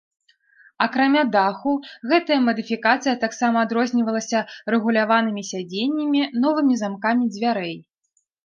Акрамя 0.85 1.19
даху, 1.35 1.73
гэтая 2.13 2.37
мадыфікацыя 2.47 3.13
таксама 3.25 3.57
адрознівалася 3.67 4.39
рэгуляванымі 4.75 5.41
сядзеннямі, 5.53 6.21
новымі 6.47 6.73
замкамі 6.85 7.33
дзвярэй. 7.37 7.75